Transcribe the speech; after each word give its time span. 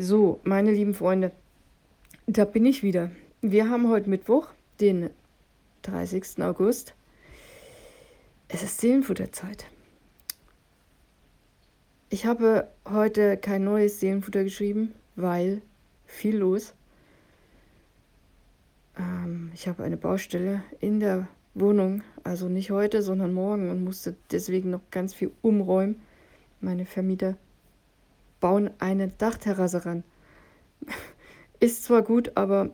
So, 0.00 0.38
meine 0.44 0.70
lieben 0.70 0.94
Freunde, 0.94 1.32
da 2.28 2.44
bin 2.44 2.64
ich 2.64 2.84
wieder. 2.84 3.10
Wir 3.42 3.68
haben 3.68 3.88
heute 3.88 4.08
Mittwoch, 4.08 4.46
den 4.78 5.10
30. 5.82 6.40
August. 6.40 6.94
Es 8.46 8.62
ist 8.62 8.80
Seelenfutterzeit. 8.80 9.66
Ich 12.10 12.26
habe 12.26 12.68
heute 12.88 13.36
kein 13.38 13.64
neues 13.64 13.98
Seelenfutter 13.98 14.44
geschrieben, 14.44 14.94
weil 15.16 15.62
viel 16.06 16.36
los. 16.36 16.74
Ähm, 18.96 19.50
ich 19.52 19.66
habe 19.66 19.82
eine 19.82 19.96
Baustelle 19.96 20.62
in 20.78 21.00
der 21.00 21.26
Wohnung, 21.54 22.04
also 22.22 22.48
nicht 22.48 22.70
heute, 22.70 23.02
sondern 23.02 23.34
morgen 23.34 23.68
und 23.68 23.82
musste 23.82 24.14
deswegen 24.30 24.70
noch 24.70 24.92
ganz 24.92 25.12
viel 25.12 25.32
umräumen. 25.42 26.00
Meine 26.60 26.86
Vermieter 26.86 27.36
bauen 28.40 28.70
eine 28.78 29.08
Dachterrasse 29.08 29.84
ran. 29.84 30.04
Ist 31.60 31.84
zwar 31.84 32.02
gut, 32.02 32.32
aber 32.36 32.70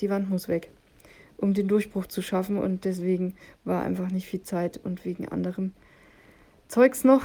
die 0.00 0.10
Wand 0.10 0.30
muss 0.30 0.48
weg, 0.48 0.70
um 1.36 1.54
den 1.54 1.68
Durchbruch 1.68 2.06
zu 2.06 2.22
schaffen 2.22 2.58
und 2.58 2.84
deswegen 2.84 3.34
war 3.64 3.82
einfach 3.82 4.10
nicht 4.10 4.26
viel 4.26 4.42
Zeit 4.42 4.78
und 4.78 5.04
wegen 5.04 5.28
anderem 5.28 5.72
Zeugs 6.68 7.04
noch. 7.04 7.22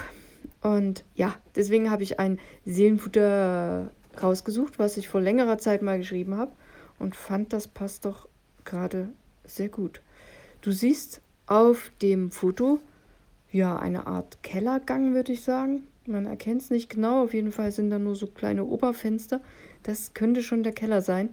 Und 0.62 1.05
ja, 1.16 1.36
deswegen 1.55 1.91
habe 1.91 2.03
ich 2.03 2.20
ein 2.20 2.39
Seelenfutter 2.66 3.91
rausgesucht, 4.22 4.80
was 4.80 4.98
ich 4.98 5.08
vor 5.08 5.22
längerer 5.22 5.58
Zeit 5.58 5.81
mal 5.81 5.98
geschrieben 5.98 6.36
habe 6.36 6.52
und 6.98 7.16
fand, 7.16 7.53
das 7.53 7.67
passt 7.67 8.05
doch 8.05 8.27
gerade 8.66 9.09
sehr 9.45 9.70
gut. 9.70 10.02
Du 10.61 10.72
siehst 10.72 11.22
auf 11.45 11.91
dem 12.02 12.31
Foto 12.31 12.80
ja 13.52 13.77
eine 13.77 14.08
Art 14.08 14.44
Kellergang, 14.44 15.14
würde 15.14 15.31
ich 15.31 15.41
sagen. 15.41 15.88
Man 16.09 16.26
erkennt 16.26 16.63
es 16.63 16.70
nicht 16.72 16.90
genau. 16.90 17.23
Auf 17.23 17.34
jeden 17.34 17.52
Fall 17.52 17.72
sind 17.72 17.91
da 17.91 17.99
nur 17.99 18.16
so 18.16 18.26
kleine 18.27 18.66
Oberfenster. 18.66 19.41
Das 19.84 20.13
könnte 20.13 20.41
schon 20.41 20.63
der 20.63 20.73
Keller 20.73 21.02
sein. 21.02 21.30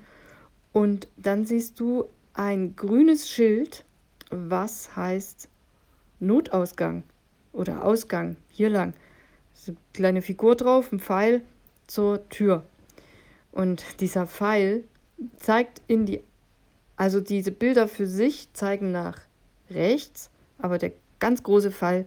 Und 0.72 1.08
dann 1.16 1.46
siehst 1.46 1.80
du 1.80 2.04
ein 2.34 2.76
grünes 2.76 3.30
Schild, 3.30 3.84
was 4.30 4.94
heißt 4.94 5.48
Notausgang 6.20 7.04
oder 7.52 7.84
Ausgang, 7.84 8.36
hier 8.50 8.68
lang. 8.68 8.92
So 9.54 9.72
eine 9.72 9.78
kleine 9.94 10.22
Figur 10.22 10.54
drauf, 10.54 10.92
ein 10.92 11.00
Pfeil 11.00 11.42
zur 11.86 12.28
Tür. 12.28 12.66
Und 13.52 14.00
dieser 14.00 14.26
Pfeil 14.26 14.84
zeigt 15.38 15.80
in 15.86 16.04
die, 16.04 16.20
also 16.96 17.20
diese 17.20 17.52
Bilder 17.52 17.88
für 17.88 18.06
sich 18.06 18.52
zeigen 18.52 18.92
nach 18.92 19.20
rechts, 19.70 20.30
aber 20.58 20.76
der 20.76 20.92
ganz 21.18 21.42
große 21.42 21.70
Pfeil 21.70 22.06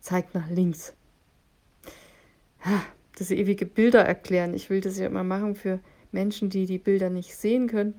zeigt 0.00 0.34
nach 0.34 0.48
links 0.50 0.94
das 3.18 3.30
ewige 3.30 3.66
Bilder 3.66 4.04
erklären. 4.04 4.54
Ich 4.54 4.70
will 4.70 4.80
das 4.80 4.98
ja 4.98 5.06
immer 5.06 5.24
machen 5.24 5.54
für 5.54 5.80
Menschen, 6.12 6.50
die 6.50 6.66
die 6.66 6.78
Bilder 6.78 7.10
nicht 7.10 7.34
sehen 7.34 7.68
können, 7.68 7.94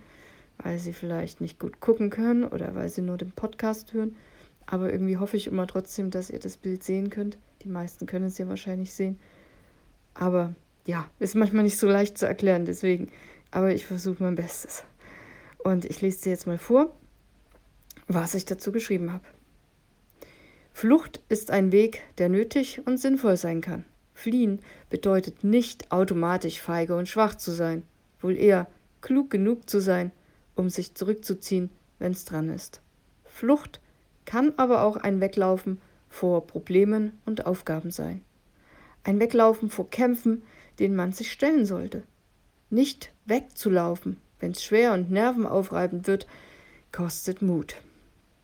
weil 0.57 0.79
sie 0.79 0.93
vielleicht 0.93 1.41
nicht 1.41 1.59
gut 1.59 1.79
gucken 1.79 2.09
können 2.09 2.43
oder 2.43 2.75
weil 2.75 2.89
sie 2.89 3.01
nur 3.01 3.17
den 3.17 3.31
Podcast 3.31 3.93
hören. 3.93 4.15
Aber 4.65 4.91
irgendwie 4.91 5.17
hoffe 5.17 5.37
ich 5.37 5.47
immer 5.47 5.67
trotzdem, 5.67 6.11
dass 6.11 6.29
ihr 6.29 6.39
das 6.39 6.57
Bild 6.57 6.83
sehen 6.83 7.09
könnt. 7.09 7.37
Die 7.63 7.69
meisten 7.69 8.05
können 8.05 8.25
es 8.25 8.37
ja 8.37 8.47
wahrscheinlich 8.47 8.93
sehen. 8.93 9.19
Aber 10.13 10.53
ja, 10.85 11.09
ist 11.19 11.35
manchmal 11.35 11.63
nicht 11.63 11.77
so 11.77 11.87
leicht 11.87 12.17
zu 12.17 12.27
erklären, 12.27 12.65
deswegen. 12.65 13.09
Aber 13.51 13.73
ich 13.73 13.85
versuche 13.85 14.23
mein 14.23 14.35
Bestes. 14.35 14.83
Und 15.57 15.85
ich 15.85 16.01
lese 16.01 16.23
dir 16.23 16.29
jetzt 16.29 16.47
mal 16.47 16.57
vor, 16.57 16.95
was 18.07 18.35
ich 18.35 18.45
dazu 18.45 18.71
geschrieben 18.71 19.11
habe. 19.11 19.25
Flucht 20.71 21.21
ist 21.29 21.51
ein 21.51 21.71
Weg, 21.71 22.01
der 22.17 22.29
nötig 22.29 22.81
und 22.85 22.97
sinnvoll 22.97 23.37
sein 23.37 23.61
kann. 23.61 23.85
Fliehen 24.19 24.59
bedeutet 24.89 25.45
nicht 25.45 25.93
automatisch 25.93 26.61
feige 26.61 26.97
und 26.97 27.07
schwach 27.07 27.35
zu 27.35 27.51
sein, 27.51 27.83
wohl 28.19 28.35
eher 28.35 28.67
klug 28.99 29.29
genug 29.29 29.69
zu 29.69 29.79
sein, 29.79 30.11
um 30.55 30.69
sich 30.69 30.93
zurückzuziehen, 30.93 31.69
wenn's 31.99 32.25
dran 32.25 32.49
ist. 32.49 32.81
Flucht 33.23 33.79
kann 34.25 34.51
aber 34.57 34.83
auch 34.83 34.97
ein 34.97 35.21
Weglaufen 35.21 35.79
vor 36.09 36.45
Problemen 36.45 37.17
und 37.25 37.45
Aufgaben 37.45 37.91
sein. 37.91 38.21
Ein 39.05 39.21
Weglaufen 39.21 39.69
vor 39.69 39.89
Kämpfen, 39.89 40.43
denen 40.79 40.97
man 40.97 41.13
sich 41.13 41.31
stellen 41.31 41.65
sollte. 41.65 42.03
Nicht 42.69 43.13
wegzulaufen, 43.25 44.17
wenn's 44.41 44.61
schwer 44.61 44.91
und 44.91 45.11
nervenaufreibend 45.11 46.07
wird, 46.07 46.27
kostet 46.91 47.41
Mut. 47.41 47.77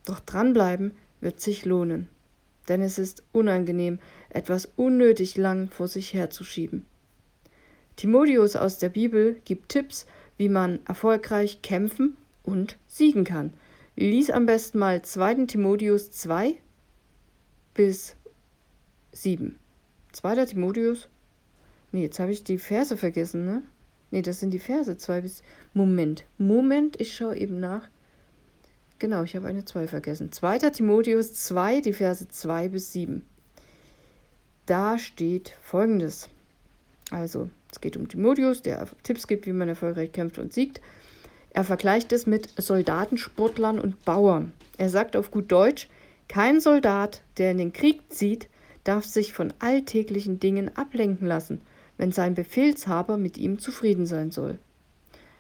Doch 0.05 0.21
dranbleiben 0.21 0.93
wird 1.19 1.41
sich 1.41 1.65
lohnen 1.65 2.07
denn 2.67 2.81
es 2.81 2.97
ist 2.97 3.23
unangenehm, 3.31 3.99
etwas 4.35 4.69
unnötig 4.75 5.37
lang 5.37 5.69
vor 5.69 5.87
sich 5.87 6.13
herzuschieben. 6.13 6.85
Timotheus 7.95 8.55
aus 8.55 8.77
der 8.77 8.89
Bibel 8.89 9.39
gibt 9.45 9.69
Tipps, 9.69 10.05
wie 10.37 10.49
man 10.49 10.79
erfolgreich 10.85 11.61
kämpfen 11.61 12.17
und 12.43 12.77
siegen 12.87 13.23
kann. 13.23 13.53
Lies 13.95 14.29
am 14.29 14.45
besten 14.45 14.79
mal 14.79 15.01
2. 15.01 15.45
Timotheus 15.45 16.11
2 16.11 16.55
bis 17.73 18.15
7. 19.13 19.57
2. 20.11 20.45
Timotheus? 20.47 21.07
Nee, 21.93 22.03
jetzt 22.03 22.19
habe 22.19 22.33
ich 22.33 22.43
die 22.43 22.57
Verse 22.57 22.97
vergessen, 22.97 23.45
ne? 23.45 23.63
Nee, 24.11 24.21
das 24.21 24.41
sind 24.41 24.51
die 24.51 24.59
Verse 24.59 24.97
2 24.97 25.21
bis. 25.21 25.41
Moment, 25.73 26.25
Moment, 26.37 26.99
ich 26.99 27.15
schaue 27.15 27.37
eben 27.37 27.59
nach. 27.61 27.87
Genau, 28.99 29.23
ich 29.23 29.35
habe 29.35 29.47
eine 29.47 29.63
2 29.63 29.87
vergessen. 29.87 30.31
2. 30.33 30.59
Timotheus 30.71 31.33
2, 31.33 31.79
die 31.79 31.93
Verse 31.93 32.27
2 32.27 32.69
bis 32.69 32.91
7. 32.91 33.25
Da 34.65 34.97
steht 34.97 35.55
folgendes. 35.61 36.29
Also, 37.11 37.49
es 37.71 37.81
geht 37.81 37.97
um 37.97 38.07
Timotheus, 38.07 38.61
der 38.61 38.87
Tipps 39.03 39.27
gibt, 39.27 39.45
wie 39.45 39.53
man 39.53 39.69
erfolgreich 39.69 40.11
kämpft 40.11 40.39
und 40.39 40.53
siegt. 40.53 40.81
Er 41.51 41.63
vergleicht 41.63 42.11
es 42.11 42.25
mit 42.25 42.49
Soldaten, 42.57 43.17
Sportlern 43.17 43.79
und 43.79 44.03
Bauern. 44.03 44.53
Er 44.77 44.89
sagt 44.89 45.15
auf 45.15 45.31
gut 45.31 45.51
Deutsch, 45.51 45.87
kein 46.27 46.59
Soldat, 46.59 47.21
der 47.37 47.51
in 47.51 47.59
den 47.59 47.73
Krieg 47.73 48.01
zieht, 48.09 48.49
darf 48.83 49.05
sich 49.05 49.33
von 49.33 49.53
alltäglichen 49.59 50.39
Dingen 50.39 50.75
ablenken 50.75 51.27
lassen, 51.27 51.61
wenn 51.97 52.11
sein 52.11 52.33
Befehlshaber 52.33 53.17
mit 53.17 53.37
ihm 53.37 53.59
zufrieden 53.59 54.05
sein 54.05 54.31
soll. 54.31 54.59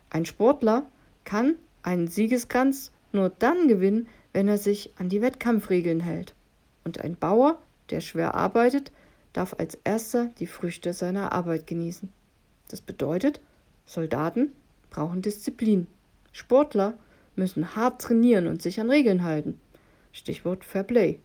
Ein 0.09 0.25
Sportler 0.25 0.85
kann 1.23 1.55
einen 1.83 2.07
Siegeskranz 2.07 2.91
nur 3.11 3.29
dann 3.29 3.67
gewinnen, 3.67 4.07
wenn 4.33 4.47
er 4.47 4.57
sich 4.57 4.91
an 4.97 5.09
die 5.09 5.21
Wettkampfregeln 5.21 5.99
hält. 5.99 6.33
Und 6.83 7.01
ein 7.01 7.15
Bauer, 7.15 7.59
der 7.89 8.01
schwer 8.01 8.35
arbeitet, 8.35 8.91
darf 9.35 9.55
als 9.57 9.77
erster 9.83 10.31
die 10.39 10.47
Früchte 10.47 10.93
seiner 10.93 11.31
Arbeit 11.33 11.67
genießen. 11.67 12.11
Das 12.69 12.81
bedeutet, 12.81 13.41
Soldaten 13.85 14.53
brauchen 14.89 15.21
Disziplin. 15.21 15.87
Sportler 16.31 16.97
müssen 17.35 17.75
hart 17.75 18.01
trainieren 18.01 18.47
und 18.47 18.61
sich 18.61 18.79
an 18.79 18.89
Regeln 18.89 19.23
halten. 19.23 19.59
Stichwort 20.11 20.63
Fair 20.63 20.83
Play. 20.83 21.19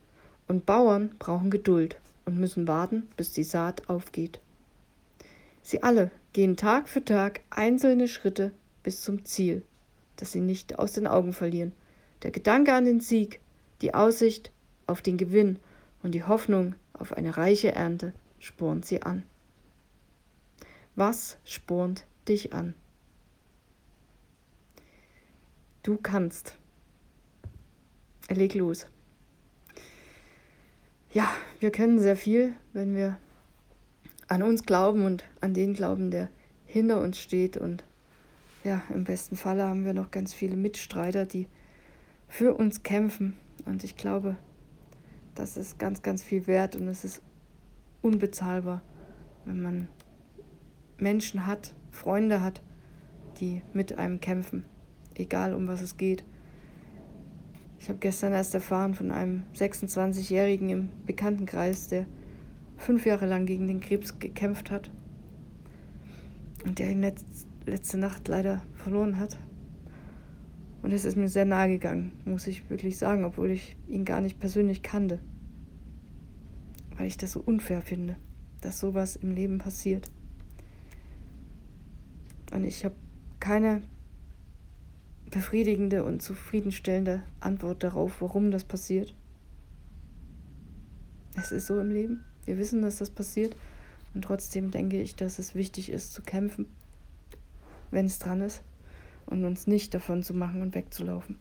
Und 0.48 0.66
Bauern 0.66 1.14
brauchen 1.20 1.50
Geduld 1.50 2.00
und 2.24 2.38
müssen 2.38 2.66
warten, 2.66 3.08
bis 3.16 3.32
die 3.32 3.44
Saat 3.44 3.88
aufgeht. 3.88 4.40
Sie 5.62 5.82
alle 5.82 6.10
gehen 6.32 6.56
Tag 6.56 6.88
für 6.88 7.04
Tag 7.04 7.42
einzelne 7.50 8.08
Schritte 8.08 8.50
bis 8.82 9.02
zum 9.02 9.24
Ziel, 9.24 9.62
das 10.16 10.32
sie 10.32 10.40
nicht 10.40 10.78
aus 10.78 10.92
den 10.92 11.06
Augen 11.06 11.32
verlieren. 11.32 11.72
Der 12.22 12.32
Gedanke 12.32 12.74
an 12.74 12.84
den 12.84 13.00
Sieg, 13.00 13.40
die 13.80 13.94
Aussicht 13.94 14.50
auf 14.88 15.02
den 15.02 15.16
Gewinn 15.16 15.60
und 16.02 16.12
die 16.12 16.24
Hoffnung 16.24 16.74
auf 17.00 17.12
eine 17.14 17.36
reiche 17.36 17.72
Ernte 17.72 18.12
spornt 18.38 18.84
sie 18.84 19.02
an. 19.02 19.24
Was 20.94 21.38
spornt 21.44 22.06
dich 22.28 22.52
an? 22.52 22.74
Du 25.82 25.96
kannst. 25.96 26.56
Leg 28.28 28.54
los. 28.54 28.86
Ja, 31.12 31.28
wir 31.58 31.72
können 31.72 31.98
sehr 31.98 32.16
viel, 32.16 32.54
wenn 32.72 32.94
wir 32.94 33.18
an 34.28 34.42
uns 34.42 34.64
glauben 34.64 35.04
und 35.04 35.24
an 35.40 35.54
den 35.54 35.74
glauben, 35.74 36.10
der 36.10 36.28
hinter 36.66 37.00
uns 37.00 37.18
steht. 37.18 37.56
Und 37.56 37.82
ja, 38.62 38.82
im 38.90 39.04
besten 39.04 39.36
Falle 39.36 39.64
haben 39.64 39.84
wir 39.84 39.94
noch 39.94 40.10
ganz 40.10 40.34
viele 40.34 40.56
Mitstreiter, 40.56 41.24
die 41.24 41.48
für 42.28 42.54
uns 42.54 42.82
kämpfen. 42.82 43.36
Und 43.64 43.82
ich 43.82 43.96
glaube, 43.96 44.36
das 45.34 45.56
ist 45.56 45.78
ganz, 45.78 46.02
ganz 46.02 46.22
viel 46.22 46.46
wert 46.46 46.76
und 46.76 46.88
es 46.88 47.04
ist 47.04 47.22
unbezahlbar, 48.02 48.82
wenn 49.44 49.62
man 49.62 49.88
Menschen 50.98 51.46
hat, 51.46 51.74
Freunde 51.90 52.42
hat, 52.42 52.62
die 53.40 53.62
mit 53.72 53.98
einem 53.98 54.20
kämpfen, 54.20 54.64
egal 55.14 55.54
um 55.54 55.66
was 55.66 55.80
es 55.80 55.96
geht. 55.96 56.24
Ich 57.78 57.88
habe 57.88 57.98
gestern 57.98 58.32
erst 58.32 58.54
erfahren 58.54 58.94
von 58.94 59.10
einem 59.10 59.44
26-Jährigen 59.54 60.68
im 60.68 60.88
Bekanntenkreis, 61.06 61.88
der 61.88 62.06
fünf 62.76 63.06
Jahre 63.06 63.26
lang 63.26 63.46
gegen 63.46 63.68
den 63.68 63.80
Krebs 63.80 64.18
gekämpft 64.18 64.70
hat 64.70 64.90
und 66.64 66.78
der 66.78 66.90
ihn 66.90 67.04
letzte 67.66 67.98
Nacht 67.98 68.28
leider 68.28 68.62
verloren 68.74 69.18
hat. 69.18 69.38
Und 70.82 70.92
es 70.92 71.04
ist 71.04 71.16
mir 71.16 71.28
sehr 71.28 71.44
nahe 71.44 71.68
gegangen, 71.68 72.12
muss 72.24 72.46
ich 72.46 72.68
wirklich 72.70 72.96
sagen, 72.96 73.24
obwohl 73.24 73.50
ich 73.50 73.76
ihn 73.88 74.04
gar 74.04 74.20
nicht 74.20 74.40
persönlich 74.40 74.82
kannte. 74.82 75.18
Weil 76.96 77.06
ich 77.06 77.16
das 77.16 77.32
so 77.32 77.40
unfair 77.40 77.82
finde, 77.82 78.16
dass 78.60 78.80
sowas 78.80 79.16
im 79.16 79.32
Leben 79.34 79.58
passiert. 79.58 80.10
Und 82.52 82.64
ich 82.64 82.84
habe 82.84 82.94
keine 83.38 83.82
befriedigende 85.30 86.04
und 86.04 86.22
zufriedenstellende 86.22 87.22
Antwort 87.38 87.84
darauf, 87.84 88.20
warum 88.20 88.50
das 88.50 88.64
passiert. 88.64 89.14
Es 91.36 91.52
ist 91.52 91.66
so 91.66 91.78
im 91.78 91.90
Leben. 91.90 92.24
Wir 92.44 92.58
wissen, 92.58 92.82
dass 92.82 92.98
das 92.98 93.10
passiert. 93.10 93.54
Und 94.14 94.22
trotzdem 94.22 94.70
denke 94.70 95.00
ich, 95.00 95.14
dass 95.14 95.38
es 95.38 95.54
wichtig 95.54 95.90
ist 95.90 96.12
zu 96.12 96.22
kämpfen, 96.22 96.66
wenn 97.92 98.06
es 98.06 98.18
dran 98.18 98.40
ist, 98.40 98.62
und 99.30 99.44
uns 99.44 99.66
nicht 99.66 99.94
davon 99.94 100.22
zu 100.22 100.34
machen 100.34 100.62
und 100.62 100.74
wegzulaufen. 100.74 101.38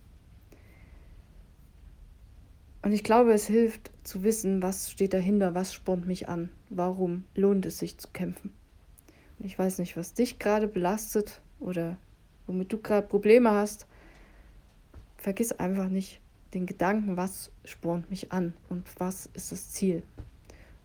Und 2.81 2.93
ich 2.93 3.03
glaube, 3.03 3.33
es 3.33 3.45
hilft 3.45 3.91
zu 4.03 4.23
wissen, 4.23 4.61
was 4.61 4.89
steht 4.89 5.13
dahinter, 5.13 5.53
was 5.53 5.73
spornt 5.73 6.07
mich 6.07 6.29
an, 6.29 6.49
warum 6.69 7.25
lohnt 7.35 7.65
es 7.65 7.79
sich 7.79 7.97
zu 7.97 8.07
kämpfen. 8.13 8.53
Und 9.37 9.45
ich 9.45 9.59
weiß 9.59 9.79
nicht, 9.79 9.97
was 9.97 10.13
dich 10.13 10.39
gerade 10.39 10.67
belastet 10.67 11.41
oder 11.59 11.97
womit 12.47 12.71
du 12.71 12.77
gerade 12.77 13.07
Probleme 13.07 13.51
hast. 13.51 13.85
Vergiss 15.17 15.51
einfach 15.51 15.89
nicht 15.89 16.21
den 16.53 16.65
Gedanken, 16.65 17.17
was 17.17 17.51
spornt 17.65 18.09
mich 18.09 18.31
an 18.31 18.53
und 18.69 18.87
was 18.97 19.29
ist 19.33 19.51
das 19.51 19.71
Ziel. 19.71 20.03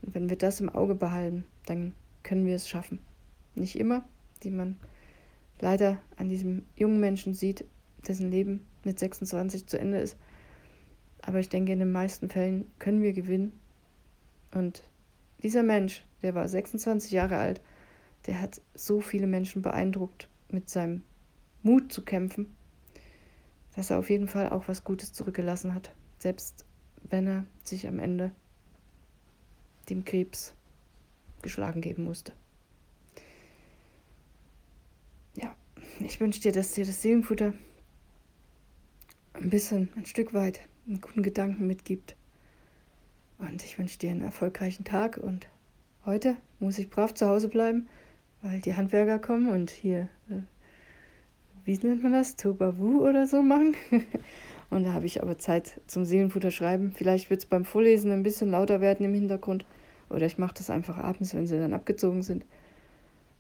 Und 0.02 0.14
wenn 0.14 0.28
wir 0.28 0.36
das 0.36 0.60
im 0.60 0.68
Auge 0.68 0.94
behalten, 0.94 1.44
dann 1.66 1.94
können 2.22 2.44
wir 2.44 2.56
es 2.56 2.68
schaffen. 2.68 2.98
Nicht 3.54 3.78
immer, 3.78 4.04
die 4.42 4.50
man 4.50 4.76
leider 5.60 6.00
an 6.16 6.28
diesem 6.28 6.66
jungen 6.76 7.00
Menschen 7.00 7.34
sieht, 7.34 7.64
dessen 8.06 8.30
Leben 8.30 8.66
mit 8.84 8.98
26 8.98 9.66
zu 9.66 9.78
Ende 9.78 9.98
ist. 9.98 10.16
Aber 11.22 11.38
ich 11.40 11.48
denke, 11.48 11.72
in 11.72 11.78
den 11.78 11.92
meisten 11.92 12.28
Fällen 12.28 12.70
können 12.78 13.02
wir 13.02 13.12
gewinnen. 13.12 13.58
Und 14.52 14.82
dieser 15.42 15.62
Mensch, 15.62 16.04
der 16.22 16.34
war 16.34 16.48
26 16.48 17.12
Jahre 17.12 17.38
alt, 17.38 17.60
der 18.26 18.40
hat 18.40 18.60
so 18.74 19.00
viele 19.00 19.26
Menschen 19.26 19.62
beeindruckt 19.62 20.28
mit 20.50 20.68
seinem 20.68 21.02
Mut 21.62 21.92
zu 21.92 22.02
kämpfen, 22.02 22.54
dass 23.74 23.90
er 23.90 23.98
auf 23.98 24.10
jeden 24.10 24.28
Fall 24.28 24.50
auch 24.50 24.68
was 24.68 24.84
Gutes 24.84 25.12
zurückgelassen 25.12 25.74
hat. 25.74 25.94
Selbst 26.18 26.64
wenn 27.02 27.26
er 27.26 27.46
sich 27.64 27.86
am 27.86 27.98
Ende 27.98 28.32
dem 29.88 30.04
Krebs 30.04 30.54
geschlagen 31.42 31.80
geben 31.80 32.04
musste. 32.04 32.32
Ja, 35.34 35.54
ich 36.00 36.20
wünsche 36.20 36.40
dir, 36.40 36.52
dass 36.52 36.72
dir 36.72 36.84
das 36.84 37.02
Seelenfutter 37.02 37.54
ein 39.34 39.50
bisschen, 39.50 39.90
ein 39.96 40.06
Stück 40.06 40.34
weit 40.34 40.60
einen 40.86 41.00
guten 41.00 41.22
Gedanken 41.22 41.66
mitgibt. 41.66 42.16
Und 43.38 43.64
ich 43.64 43.78
wünsche 43.78 43.98
dir 43.98 44.10
einen 44.10 44.22
erfolgreichen 44.22 44.84
Tag. 44.84 45.16
Und 45.16 45.46
heute 46.04 46.36
muss 46.60 46.78
ich 46.78 46.90
brav 46.90 47.14
zu 47.14 47.28
Hause 47.28 47.48
bleiben, 47.48 47.88
weil 48.42 48.60
die 48.60 48.74
Handwerker 48.74 49.18
kommen 49.18 49.48
und 49.48 49.70
hier, 49.70 50.08
äh, 50.30 50.42
wie 51.64 51.78
nennt 51.78 52.02
man 52.02 52.12
das, 52.12 52.36
Tobavu 52.36 53.06
oder 53.06 53.26
so 53.26 53.42
machen. 53.42 53.74
und 54.70 54.84
da 54.84 54.92
habe 54.92 55.06
ich 55.06 55.22
aber 55.22 55.38
Zeit 55.38 55.80
zum 55.86 56.04
Seelenfutter 56.04 56.50
schreiben. 56.50 56.92
Vielleicht 56.92 57.30
wird 57.30 57.40
es 57.40 57.46
beim 57.46 57.64
Vorlesen 57.64 58.12
ein 58.12 58.22
bisschen 58.22 58.50
lauter 58.50 58.80
werden 58.80 59.04
im 59.04 59.14
Hintergrund. 59.14 59.64
Oder 60.10 60.26
ich 60.26 60.38
mache 60.38 60.54
das 60.54 60.70
einfach 60.70 60.98
abends, 60.98 61.34
wenn 61.34 61.46
sie 61.46 61.58
dann 61.58 61.72
abgezogen 61.72 62.22
sind. 62.22 62.44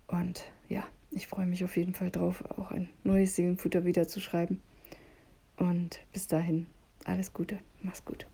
Und 0.06 0.44
ja, 0.68 0.84
ich 1.10 1.26
freue 1.26 1.46
mich 1.46 1.64
auf 1.64 1.76
jeden 1.76 1.94
Fall 1.94 2.10
drauf, 2.10 2.44
auch 2.58 2.70
ein 2.70 2.88
neues 3.02 3.36
Seelenfutter 3.36 3.84
wieder 3.84 4.08
zu 4.08 4.20
schreiben. 4.20 4.62
Und 5.56 6.00
bis 6.12 6.26
dahin, 6.26 6.66
alles 7.04 7.32
Gute, 7.32 7.58
mach's 7.82 8.04
gut. 8.04 8.26